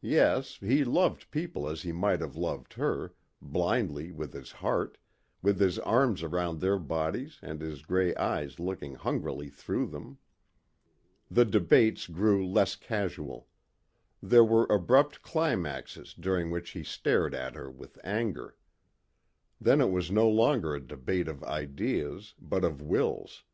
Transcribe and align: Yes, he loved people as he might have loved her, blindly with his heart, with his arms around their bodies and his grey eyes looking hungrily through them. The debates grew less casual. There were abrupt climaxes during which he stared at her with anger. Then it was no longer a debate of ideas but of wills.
Yes, 0.00 0.56
he 0.62 0.82
loved 0.82 1.30
people 1.30 1.68
as 1.68 1.82
he 1.82 1.92
might 1.92 2.22
have 2.22 2.36
loved 2.38 2.72
her, 2.72 3.12
blindly 3.42 4.10
with 4.10 4.32
his 4.32 4.50
heart, 4.50 4.96
with 5.42 5.60
his 5.60 5.78
arms 5.80 6.22
around 6.22 6.60
their 6.62 6.78
bodies 6.78 7.38
and 7.42 7.60
his 7.60 7.82
grey 7.82 8.14
eyes 8.14 8.58
looking 8.58 8.94
hungrily 8.94 9.50
through 9.50 9.88
them. 9.88 10.16
The 11.30 11.44
debates 11.44 12.06
grew 12.06 12.46
less 12.48 12.76
casual. 12.76 13.46
There 14.22 14.42
were 14.42 14.64
abrupt 14.70 15.20
climaxes 15.20 16.14
during 16.14 16.50
which 16.50 16.70
he 16.70 16.82
stared 16.82 17.34
at 17.34 17.54
her 17.54 17.70
with 17.70 17.98
anger. 18.02 18.56
Then 19.60 19.82
it 19.82 19.90
was 19.90 20.10
no 20.10 20.30
longer 20.30 20.74
a 20.74 20.80
debate 20.80 21.28
of 21.28 21.44
ideas 21.44 22.32
but 22.40 22.64
of 22.64 22.80
wills. 22.80 23.44